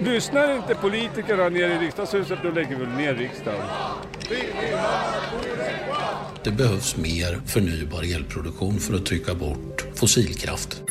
[0.00, 3.66] Lyssnar inte politikerna nere i riksdagshuset då lägger vi ner riksdagen.
[6.44, 10.82] Det behövs mer förnybar elproduktion för att trycka bort fossilkraft.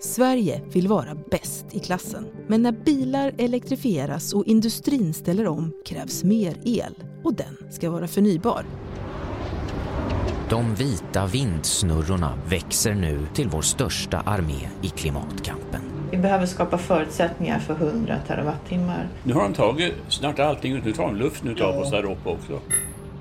[0.00, 2.26] Sverige vill vara bäst i klassen.
[2.46, 6.94] Men när bilar elektrifieras och industrin ställer om krävs mer el.
[7.24, 8.64] Och den ska vara förnybar.
[10.50, 15.93] De vita vindsnurrorna växer nu till vår största armé i klimatkampen.
[16.14, 19.08] Vi behöver skapa förutsättningar för 100 terawattimmar.
[19.24, 22.60] Nu har de tagit snart allting, nu tar de luften utav oss där uppe också.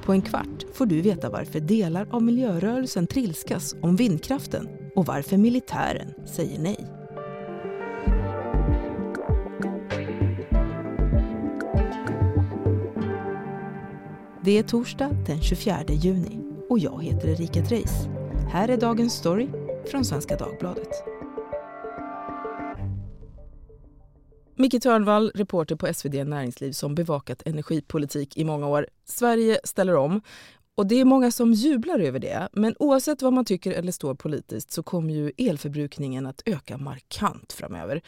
[0.05, 5.38] På en kvart får du veta varför delar av miljörörelsen trilskas om vindkraften och varför
[5.38, 6.86] militären säger nej.
[14.41, 16.39] Det är torsdag den 24 juni
[16.70, 18.08] och jag heter Erika Dreis.
[18.52, 19.48] Här är dagens story
[19.91, 21.12] från Svenska Dagbladet.
[24.55, 28.88] Micke Törnvall, reporter på SvD Näringsliv som bevakat energipolitik i många år.
[29.05, 30.22] Sverige ställer om
[30.75, 32.50] och det är många som jublar över det.
[32.52, 37.53] Men oavsett vad man tycker eller står politiskt så kommer ju elförbrukningen att öka markant
[37.53, 38.02] framöver.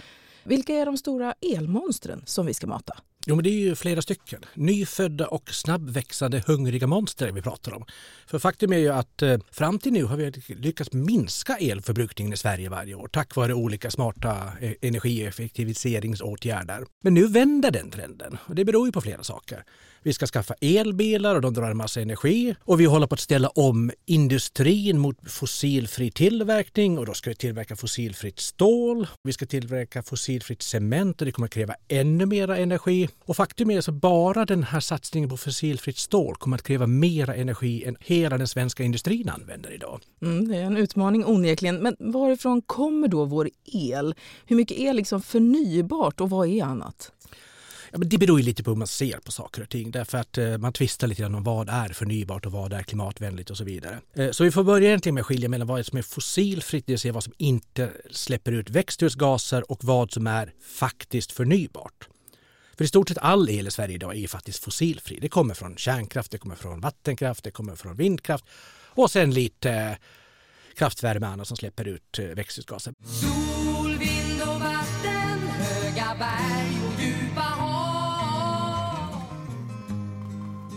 [0.44, 2.98] Vilka är de stora elmonstren som vi ska mata?
[3.28, 4.42] Jo, men det är ju flera stycken.
[4.54, 7.86] Nyfödda och snabbväxande hungriga monster vi pratar om.
[8.28, 12.38] För faktum är ju att eh, fram till nu har vi lyckats minska elförbrukningen i
[12.38, 16.86] Sverige varje år tack vare olika smarta eh, energieffektiviseringsåtgärder.
[17.04, 19.64] Men nu vänder den trenden och det beror ju på flera saker.
[20.06, 22.56] Vi ska skaffa elbilar och de drar en massa energi.
[22.64, 27.36] Och vi håller på att ställa om industrin mot fossilfri tillverkning och då ska vi
[27.36, 29.08] tillverka fossilfritt stål.
[29.24, 33.10] Vi ska tillverka fossilfritt cement och det kommer att kräva ännu mera energi.
[33.26, 37.36] Och faktum är att bara den här satsningen på fossilfritt stål kommer att kräva mera
[37.36, 40.02] energi än hela den svenska industrin använder idag.
[40.22, 41.78] Mm, det är en utmaning onekligen.
[41.78, 44.16] Men varifrån kommer då vår el?
[44.46, 47.12] Hur mycket är liksom förnybart och vad är annat?
[47.96, 49.92] Ja, men det beror ju lite på hur man ser på saker och ting.
[49.92, 53.50] Därför att eh, man tvistar lite grann om vad är förnybart och vad är klimatvänligt
[53.50, 54.00] och så vidare.
[54.14, 56.94] Eh, så vi får börja egentligen med att skilja mellan vad som är fossilfritt, det
[56.94, 62.08] vill säga vad som inte släpper ut växthusgaser och vad som är faktiskt förnybart.
[62.78, 65.20] För i stort sett all el i Sverige idag är faktiskt fossilfri.
[65.22, 68.46] Det kommer från kärnkraft, det kommer från vattenkraft, det kommer från vindkraft
[68.86, 69.96] och sen lite eh,
[70.76, 72.94] kraftvärme annat som släpper ut eh, växthusgaser.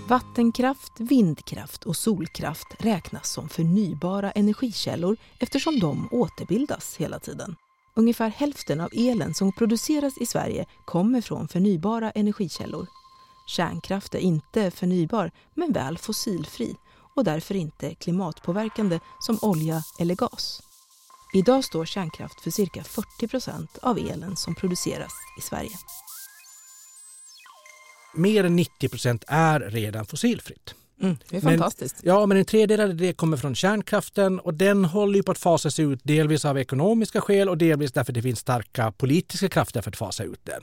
[0.09, 7.57] Vattenkraft, vindkraft och solkraft räknas som förnybara energikällor eftersom de återbildas hela tiden.
[7.97, 12.87] Ungefär hälften av elen som produceras i Sverige kommer från förnybara energikällor.
[13.47, 16.77] Kärnkraft är inte förnybar, men väl fossilfri
[17.17, 20.61] och därför inte klimatpåverkande som olja eller gas.
[21.35, 25.79] Idag står kärnkraft för cirka 40 procent av elen som produceras i Sverige.
[28.15, 30.75] Mer än 90 procent är redan fossilfritt.
[31.03, 31.97] Mm, det är Men- fantastiskt.
[32.03, 35.39] Ja, men en tredjedel av det kommer från kärnkraften och den håller ju på att
[35.39, 39.91] fasas ut delvis av ekonomiska skäl och delvis därför det finns starka politiska krafter för
[39.91, 40.63] att fasa ut den.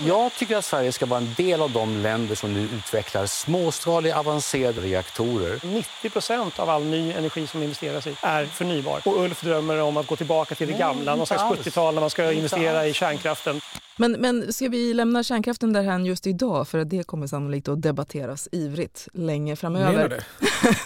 [0.00, 4.18] Jag tycker att Sverige ska vara en del av de länder som nu utvecklar småskaliga
[4.18, 5.60] avancerade reaktorer.
[5.64, 9.00] 90 procent av all ny energi som investeras i är förnybar.
[9.04, 11.60] Och Ulf drömmer om att gå tillbaka till det gamla, någon slags alls.
[11.60, 13.60] 70-tal när man ska investera i kärnkraften.
[13.98, 16.68] Men, men ska vi lämna kärnkraften därhän just idag?
[16.68, 20.24] För att det kommer sannolikt att debatteras ivrigt länge framöver.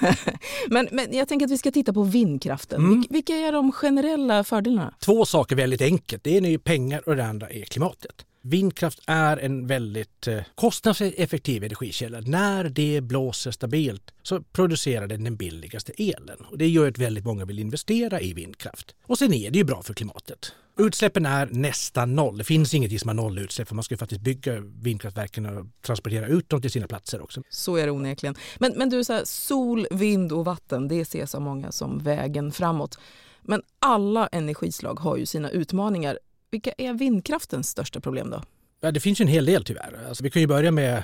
[0.69, 2.81] Men, men jag tänker att vi ska titta på vindkraften.
[2.81, 3.01] Mm.
[3.03, 4.95] Vilk- Vilka är de generella fördelarna?
[5.01, 6.25] Två saker väldigt enkelt.
[6.25, 8.25] Det ena är pengar och det andra är klimatet.
[8.43, 12.21] Vindkraft är en väldigt eh, kostnadseffektiv energikälla.
[12.21, 16.39] När det blåser stabilt så producerar den den billigaste elen.
[16.51, 18.95] Och det gör att väldigt många vill investera i vindkraft.
[19.07, 20.53] Och sen är det ju bra för klimatet.
[20.81, 22.39] Utsläppen är nästan noll.
[22.39, 25.67] Det finns inget som har noll utsläpp för man ska ju faktiskt bygga vindkraftverken och
[25.83, 27.43] transportera ut dem till sina platser också.
[27.49, 28.35] Så är det onekligen.
[28.59, 32.53] Men, men du, så här, sol, vind och vatten, det ses av många som vägen
[32.53, 32.99] framåt.
[33.43, 36.19] Men alla energislag har ju sina utmaningar.
[36.51, 38.43] Vilka är vindkraftens största problem då?
[38.83, 40.07] Ja, det finns ju en hel del tyvärr.
[40.09, 41.03] Alltså, vi kan ju börja med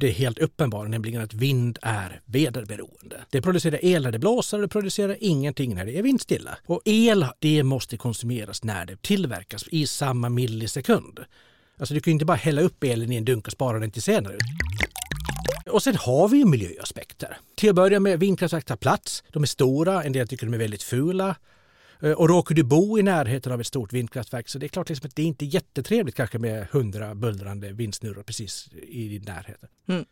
[0.00, 3.16] det helt uppenbara, nämligen att vind är väderberoende.
[3.30, 6.58] Det producerar el när det blåser och det producerar ingenting när det är vindstilla.
[6.66, 11.20] Och el, det måste konsumeras när det tillverkas i samma millisekund.
[11.78, 13.90] Alltså du kan ju inte bara hälla upp elen i en dunk och spara den
[13.90, 14.38] till senare.
[15.70, 17.36] Och sen har vi ju miljöaspekter.
[17.54, 19.24] Till att börja med, vindkraftverk tar plats.
[19.32, 21.36] De är stora, en del tycker de är väldigt fula.
[22.02, 24.88] Eh, Och råkar du bo i närheten av ett stort vindkraftverk så det är klart
[24.88, 29.60] liksom att det är inte jättetrevligt kanske med hundra bullrande vindsnurror precis i din närhet.
[29.88, 30.04] Mm.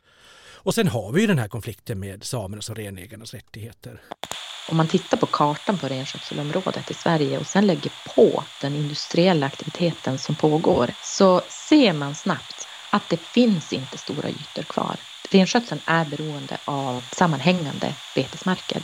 [0.61, 4.01] Och sen har vi ju den här konflikten med samernas och renägarnas rättigheter.
[4.71, 9.47] Om man tittar på kartan på renskötselområdet i Sverige och sen lägger på den industriella
[9.47, 14.97] aktiviteten som pågår så ser man snabbt att det finns inte stora ytor kvar.
[15.31, 18.83] Renskötseln är beroende av sammanhängande betesmarker.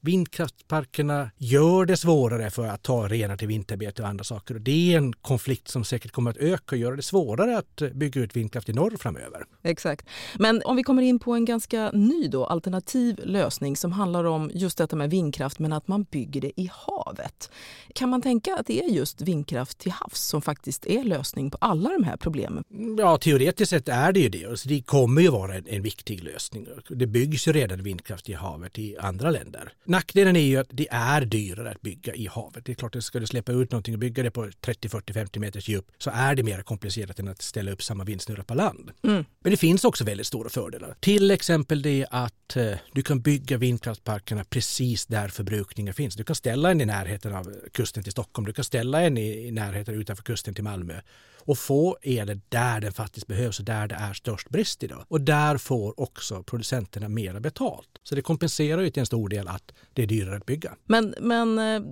[0.00, 4.54] Vindkraftsparkerna gör det svårare för att ta renar till vinterbete och andra saker.
[4.54, 7.82] Och det är en konflikt som säkert kommer att öka och göra det svårare att
[7.94, 9.44] bygga ut vindkraft i norr framöver.
[9.62, 10.06] Exakt.
[10.38, 14.50] Men om vi kommer in på en ganska ny då, alternativ lösning som handlar om
[14.54, 17.50] just detta med vindkraft men att man bygger det i havet.
[17.94, 21.58] Kan man tänka att det är just vindkraft till havs som faktiskt är lösning på
[21.60, 22.64] alla de här problemen?
[22.98, 24.46] Ja, teoretiskt sett är det ju det.
[24.46, 26.66] Och det kommer ju vara en, en viktig lösning.
[26.88, 29.72] Det byggs ju redan vindkraft i havet i andra länder.
[29.88, 32.64] Nackdelen är ju att det är dyrare att bygga i havet.
[32.64, 35.12] Det är klart att ska du släppa ut någonting och bygga det på 30, 40,
[35.12, 38.54] 50 meters djup så är det mer komplicerat än att ställa upp samma vindsnurra på
[38.54, 38.90] land.
[39.02, 39.24] Mm.
[39.40, 40.96] Men det finns också väldigt stora fördelar.
[41.00, 46.14] Till exempel det att eh, du kan bygga vindkraftsparkerna precis där förbrukningen finns.
[46.14, 48.46] Du kan ställa en i närheten av kusten till Stockholm.
[48.46, 51.00] Du kan ställa en i närheten utanför kusten till Malmö
[51.48, 55.04] och få elen där den faktiskt behövs och där det är störst brist idag.
[55.08, 57.88] Och där får också producenterna mera betalt.
[58.02, 60.76] Så det kompenserar ju till en stor del att det är dyrare att bygga.
[60.84, 61.82] Men, men eh,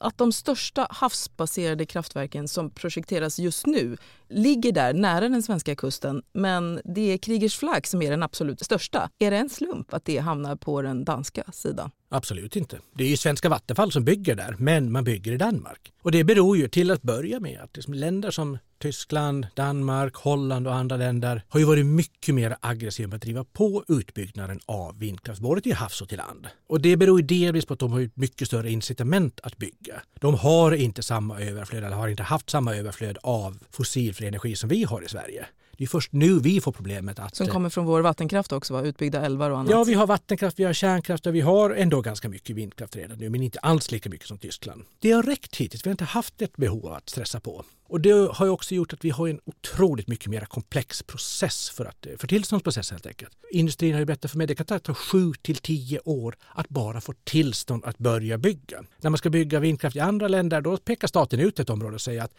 [0.00, 3.96] att de största havsbaserade kraftverken som projekteras just nu
[4.28, 8.60] ligger där nära den svenska kusten men det är Kriegers flagg som är den absolut
[8.60, 9.10] största.
[9.18, 11.90] Är det en slump att det hamnar på den danska sidan?
[12.08, 12.78] Absolut inte.
[12.94, 15.92] Det är ju svenska Vattenfall som bygger där, men man bygger i Danmark.
[16.02, 20.66] Och det beror ju till att börja med att liksom länder som Tyskland, Danmark, Holland
[20.66, 24.98] och andra länder har ju varit mycket mer aggressiva med att driva på utbyggnaden av
[24.98, 26.46] vindkraft, både till havs och till land.
[26.66, 30.02] Och det beror ju delvis på att de har ett mycket större incitament att bygga.
[30.20, 34.68] De har inte samma överflöd, eller har inte haft samma överflöd av fossilfri energi som
[34.68, 35.46] vi har i Sverige.
[35.78, 37.36] Det är först nu vi får problemet att...
[37.36, 38.82] Som kommer från vår vattenkraft också, va?
[38.82, 39.70] utbyggda älvar och annat?
[39.70, 43.18] Ja, vi har vattenkraft, vi har kärnkraft och vi har ändå ganska mycket vindkraft redan
[43.18, 44.84] nu, men inte alls lika mycket som Tyskland.
[44.98, 47.64] Det har räckt hittills, vi har inte haft ett behov av att stressa på.
[47.88, 51.84] Och det har också gjort att vi har en otroligt mycket mer komplex process för,
[51.84, 53.32] att, för tillståndsprocess helt enkelt.
[53.50, 57.00] Industrin har ju berättat för mig det kan ta 7 till 10 år att bara
[57.00, 58.84] få tillstånd att börja bygga.
[59.00, 62.00] När man ska bygga vindkraft i andra länder då pekar staten ut ett område och
[62.00, 62.34] säger att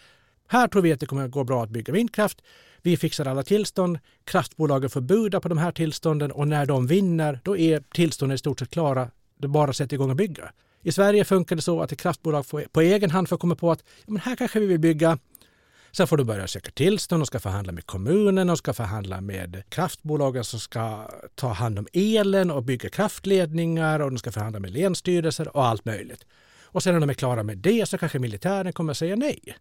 [0.47, 2.41] här tror vi att det kommer att gå bra att bygga vindkraft.
[2.81, 3.99] Vi fixar alla tillstånd.
[4.23, 8.37] Kraftbolagen får buda på de här tillstånden och när de vinner då är tillstånden i
[8.37, 9.11] stort sett klara.
[9.37, 10.51] Det är bara att sätta igång och bygga.
[10.83, 13.71] I Sverige funkar det så att ett kraftbolag får, på egen hand får komma på
[13.71, 15.17] att men här kanske vi vill bygga.
[15.91, 19.63] Sen får du börja söka tillstånd och ska förhandla med kommunen och ska förhandla med
[19.69, 24.71] kraftbolagen som ska ta hand om elen och bygga kraftledningar och de ska förhandla med
[24.71, 26.25] länsstyrelser och allt möjligt.
[26.63, 29.55] Och sen när de är klara med det så kanske militären kommer att säga nej.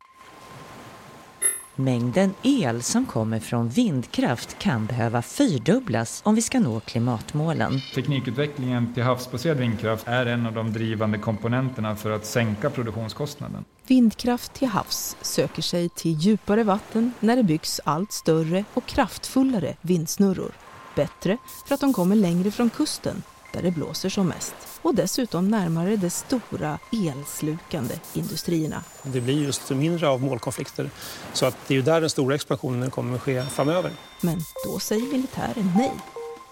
[1.76, 7.80] Mängden el som kommer från vindkraft kan behöva fyrdubblas om vi ska nå klimatmålen.
[7.94, 13.64] Teknikutvecklingen till havsbaserad vindkraft är en av de drivande komponenterna för att sänka produktionskostnaden.
[13.86, 19.76] Vindkraft till havs söker sig till djupare vatten när det byggs allt större och kraftfullare
[19.80, 20.52] vindsnurror.
[20.96, 23.22] Bättre för att de kommer längre från kusten
[23.52, 28.82] där det blåser som mest och dessutom närmare de stora elslukande industrierna.
[29.02, 30.90] Det blir just mindre av målkonflikter.
[31.32, 33.92] Så att det är där den stora expansionen kommer att ske framöver.
[34.20, 35.92] Men då säger militären nej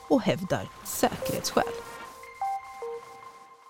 [0.08, 1.81] och hävdar säkerhetsskäl.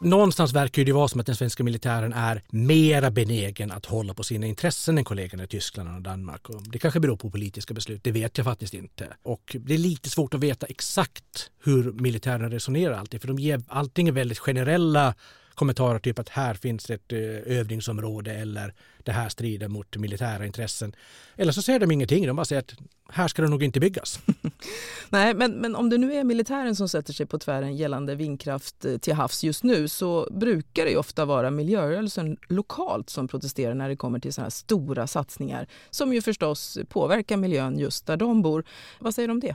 [0.04, 4.24] Någonstans verkar det vara som att den svenska militären är mera benägen att hålla på
[4.24, 6.48] sina intressen än kollegorna i Tyskland och Danmark.
[6.48, 9.08] Och det kanske beror på politiska beslut, det vet jag faktiskt inte.
[9.22, 13.62] Och det är lite svårt att veta exakt hur militären resonerar alltid, för de ger
[13.68, 15.14] allting väldigt generella
[15.54, 18.74] kommentarer, typ att här finns ett eh, övningsområde eller
[19.04, 20.92] det här strider mot militära intressen.
[21.36, 22.74] Eller så säger de ingenting, de bara säger att
[23.08, 24.20] här ska det nog inte byggas.
[25.08, 28.86] Nej, men, men om det nu är militären som sätter sig på tvären gällande vindkraft
[29.00, 33.88] till havs just nu så brukar det ju ofta vara miljörörelsen lokalt som protesterar när
[33.88, 38.42] det kommer till sådana här stora satsningar som ju förstås påverkar miljön just där de
[38.42, 38.64] bor.
[38.98, 39.54] Vad säger du om det?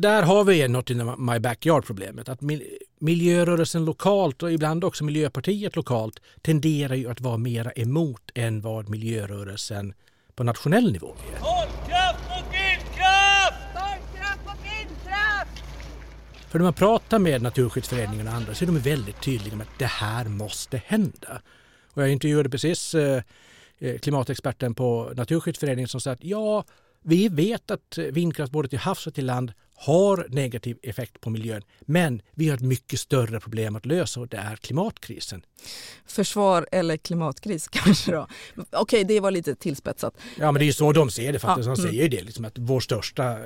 [0.00, 2.28] Där har vi något i my backyard-problemet.
[2.28, 2.40] Att
[2.98, 8.88] miljörörelsen lokalt och ibland också Miljöpartiet lokalt tenderar ju att vara mera emot än vad
[8.88, 9.94] miljörörelsen
[10.34, 11.38] på nationell nivå är.
[11.38, 13.62] Kolkraft mot vindkraft!
[13.74, 15.62] Kolkraft mot vindkraft!
[16.48, 19.78] För när man pratar med Naturskyddsföreningen och andra så är de väldigt tydliga med att
[19.78, 21.42] det här måste hända.
[21.92, 23.22] Och jag intervjuade precis eh,
[24.02, 26.64] klimatexperten på Naturskyddsföreningen som sa att ja,
[27.02, 31.62] vi vet att vindkraft både till havs och till land har negativ effekt på miljön.
[31.80, 35.42] Men vi har ett mycket större problem att lösa och det är klimatkrisen.
[36.06, 38.26] Försvar eller klimatkris kanske då?
[38.56, 40.14] Okej, okay, det var lite tillspetsat.
[40.38, 41.66] Ja, men det är ju så de ser det faktiskt.
[41.66, 41.74] Ja.
[41.74, 41.92] De mm.
[41.92, 43.38] säger det, liksom, att vår största eh,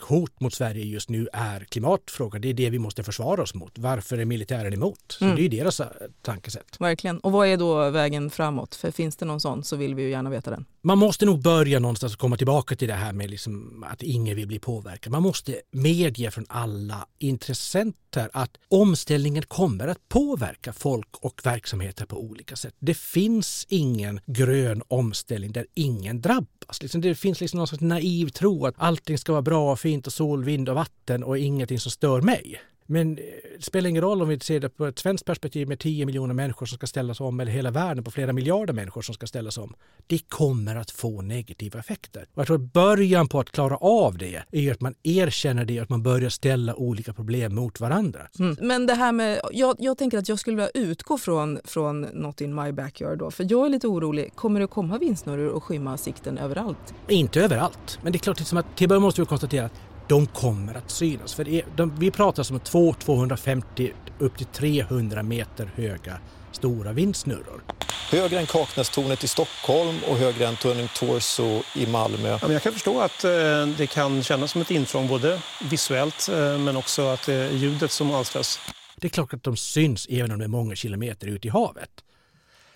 [0.00, 2.40] hot mot Sverige just nu är klimatfrågan.
[2.40, 3.78] Det är det vi måste försvara oss mot.
[3.78, 5.00] Varför är militären emot?
[5.08, 5.36] Så mm.
[5.36, 5.86] det är deras eh,
[6.22, 6.76] tankesätt.
[6.80, 7.18] Verkligen.
[7.18, 8.74] Och vad är då vägen framåt?
[8.74, 10.64] För finns det någon sån så vill vi ju gärna veta den.
[10.82, 14.36] Man måste nog börja någonstans och komma tillbaka till det här med liksom att ingen
[14.36, 15.12] vill bli påverkad.
[15.12, 22.22] Man måste medge från alla intressenter att omställningen kommer att påverka folk och verksamheter på
[22.22, 22.74] olika sätt.
[22.78, 26.82] Det finns ingen grön omställning där ingen drabbas.
[26.82, 30.06] Liksom det finns liksom någon sorts naiv tro att allting ska vara bra och fint
[30.06, 32.60] och sol, vind och vatten och ingenting som stör mig.
[32.90, 33.24] Men eh,
[33.56, 36.34] det spelar ingen roll om vi ser det på ett svenskt perspektiv med 10 miljoner
[36.34, 39.58] människor som ska ställas om eller hela världen på flera miljarder människor som ska ställas
[39.58, 39.74] om.
[40.06, 42.26] Det kommer att få negativa effekter.
[42.34, 45.78] Och jag tror att början på att klara av det är att man erkänner det
[45.78, 48.20] och att man börjar ställa olika problem mot varandra.
[48.38, 48.56] Mm.
[48.60, 52.40] Men det här med, jag, jag, tänker att jag skulle vilja utgå från, från Not
[52.40, 54.34] in my backyard då, för jag är lite orolig.
[54.34, 56.94] Kommer det komma vindsnurror och skymma sikten överallt?
[57.08, 59.72] Inte överallt, men det är klart liksom att till början måste vi konstatera att
[60.08, 61.34] de kommer att synas.
[61.34, 66.20] För de, vi pratar om 200-250 upp till 300 meter höga
[66.52, 67.62] stora vindsnurror.
[68.10, 72.28] Högre än Kaknästornet i Stockholm och högre än Turning Torso i Malmö.
[72.28, 73.30] Ja, men jag kan förstå att eh,
[73.78, 77.92] det kan kännas som ett intrång både visuellt eh, men också att det är ljudet
[77.92, 78.60] som alstras.
[78.96, 81.90] Det är klart att de syns även om det är många kilometer ut i havet.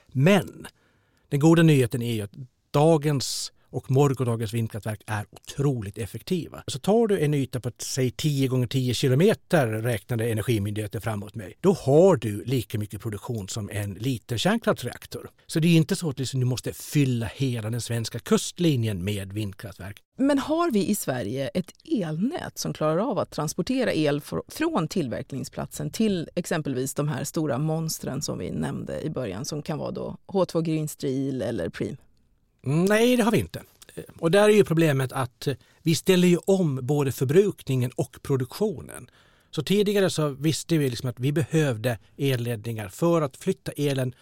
[0.07, 0.67] Men
[1.29, 2.33] den goda nyheten är ju att
[2.71, 6.63] dagens och morgondagens vindkraftverk är otroligt effektiva.
[6.67, 11.55] Så tar du en yta på säg 10 gånger 10 kilometer räknade Energimyndigheten framåt mig,
[11.61, 15.31] då har du lika mycket produktion som en liten kärnkraftsreaktor.
[15.47, 19.33] Så det är inte så att liksom du måste fylla hela den svenska kustlinjen med
[19.33, 20.01] vindkraftverk.
[20.19, 25.91] Men har vi i Sverige ett elnät som klarar av att transportera el från tillverkningsplatsen
[25.91, 30.17] till exempelvis de här stora monstren som vi nämnde i början som kan vara då
[30.27, 31.97] H2 Green Steel eller Preem?
[32.63, 33.63] Nej, det har vi inte.
[34.19, 39.11] Och där är ju problemet att eh, vi ställer ju om både förbrukningen och produktionen.
[39.51, 44.15] Så tidigare så visste vi liksom att vi behövde elledningar för att flytta elen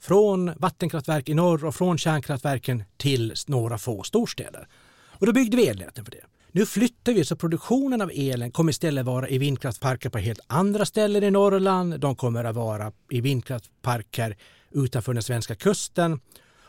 [0.00, 4.68] från vattenkraftverk i norr och från kärnkraftverken till några få storstäder.
[5.06, 6.24] Och då byggde vi elnäten för det.
[6.52, 10.84] Nu flyttar vi så produktionen av elen kommer istället vara i vindkraftparker på helt andra
[10.84, 12.00] ställen i Norrland.
[12.00, 14.36] De kommer att vara i vindkraftparker
[14.70, 16.20] utanför den svenska kusten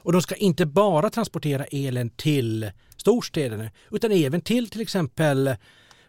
[0.05, 5.55] och de ska inte bara transportera elen till storstäderna utan även till till exempel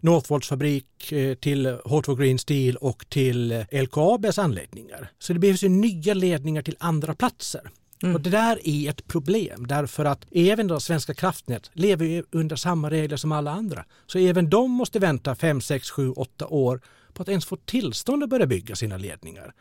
[0.00, 5.10] Northvolts fabrik, eh, till H2 Green Steel och till LKABs anläggningar.
[5.18, 7.70] Så det behövs ju nya ledningar till andra platser.
[8.02, 8.14] Mm.
[8.14, 12.90] Och det där är ett problem därför att även då Svenska kraftnät lever under samma
[12.90, 13.84] regler som alla andra.
[14.06, 16.80] Så även de måste vänta 5, 6, 7, 8 år
[17.12, 19.54] på att ens få tillstånd att börja bygga sina ledningar.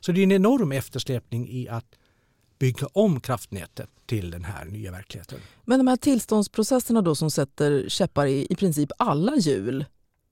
[0.00, 1.86] Så det är en enorm eftersläpning i att
[2.58, 5.38] bygga om kraftnätet till den här nya verkligheten.
[5.64, 9.84] Men de här tillståndsprocesserna då som sätter käppar i, i princip alla hjul.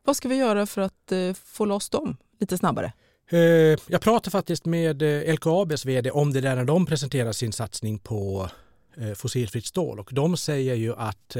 [0.05, 2.93] Vad ska vi göra för att eh, få loss dem lite snabbare?
[3.31, 3.39] Eh,
[3.87, 7.99] jag pratade faktiskt med eh, LKABs vd om det där när de presenterade sin satsning
[7.99, 8.51] på
[8.97, 11.37] eh, fossilfritt stål och de säger ju att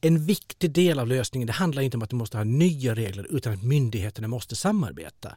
[0.00, 3.26] en viktig del av lösningen det handlar inte om att du måste ha nya regler
[3.30, 5.36] utan att myndigheterna måste samarbeta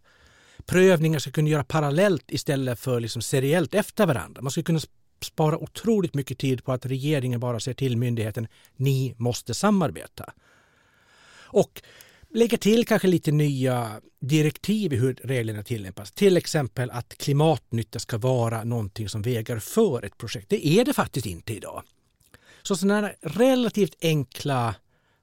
[0.69, 4.41] prövningar ska kunna göra parallellt istället för liksom seriellt efter varandra.
[4.41, 4.79] Man ska kunna
[5.21, 10.33] spara otroligt mycket tid på att regeringen bara säger till myndigheten ni måste samarbeta.
[11.51, 11.81] Och
[12.29, 16.11] lägga till kanske lite nya direktiv i hur reglerna tillämpas.
[16.11, 20.49] Till exempel att klimatnytta ska vara någonting som väger för ett projekt.
[20.49, 21.83] Det är det faktiskt inte idag.
[22.61, 24.75] Så sådana relativt enkla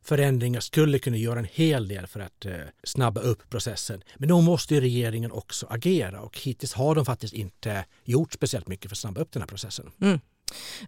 [0.06, 2.52] förändringar skulle kunna göra en hel del för att eh,
[2.84, 4.02] snabba upp processen.
[4.16, 8.90] Men då måste regeringen också agera och hittills har de faktiskt inte gjort speciellt mycket
[8.90, 9.90] för att snabba upp den här processen.
[10.00, 10.20] Mm.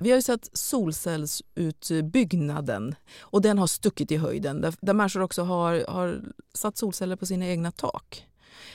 [0.00, 5.42] Vi har ju sett solcellsutbyggnaden och den har stuckit i höjden där, där människor också
[5.42, 6.22] har, har
[6.54, 8.24] satt solceller på sina egna tak.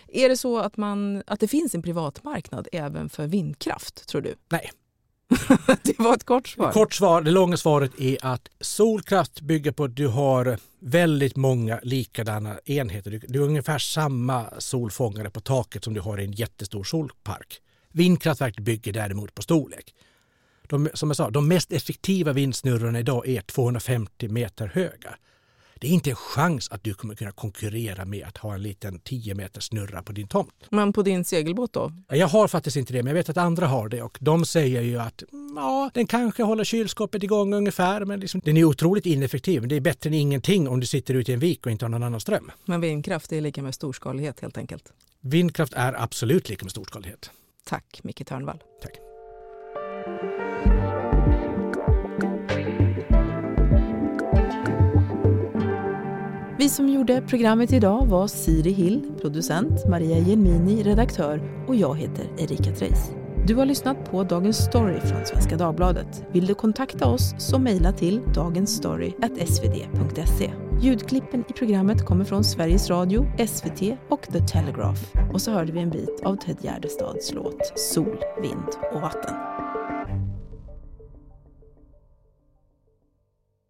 [0.07, 4.35] Är det så att, man, att det finns en privatmarknad även för vindkraft, tror du?
[4.49, 4.71] Nej,
[5.83, 6.71] det var ett kort svar.
[6.71, 7.21] Kort svar.
[7.21, 13.21] Det långa svaret är att solkraft bygger på att du har väldigt många likadana enheter.
[13.27, 17.59] Du har ungefär samma solfångare på taket som du har i en jättestor solpark.
[17.91, 19.93] Vindkraftverk bygger däremot på storlek.
[20.67, 25.15] De, som jag sa, de mest effektiva vindsnurrorna idag är 250 meter höga.
[25.83, 28.99] Det är inte en chans att du kommer kunna konkurrera med att ha en liten
[28.99, 30.53] 10 meter snurra på din tomt.
[30.69, 31.91] Men på din segelbåt då?
[32.07, 34.81] Jag har faktiskt inte det, men jag vet att andra har det och de säger
[34.81, 35.23] ju att
[35.55, 39.67] ja, den kanske håller kylskåpet igång ungefär, men liksom, den är otroligt ineffektiv.
[39.67, 41.89] Det är bättre än ingenting om du sitter ute i en vik och inte har
[41.89, 42.51] någon annan ström.
[42.65, 44.93] Men vindkraft är lika med storskalighet helt enkelt?
[45.21, 47.31] Vindkraft är absolut lika med storskalighet.
[47.63, 48.63] Tack Micke Törnvall.
[48.81, 49.02] Tack.
[56.63, 62.25] Vi som gjorde programmet idag var Siri Hill, producent, Maria Jelmini, redaktör och jag heter
[62.37, 63.11] Erika Treijs.
[63.47, 66.23] Du har lyssnat på Dagens Story från Svenska Dagbladet.
[66.31, 70.51] Vill du kontakta oss så mejla till dagensstory.svd.se.
[70.81, 75.01] Ljudklippen i programmet kommer från Sveriges Radio, SVT och The Telegraph.
[75.33, 79.62] Och så hörde vi en bit av Ted Gärdestads låt Sol, vind och vatten.